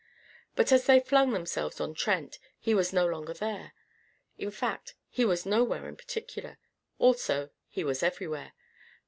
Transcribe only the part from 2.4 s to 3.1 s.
he was no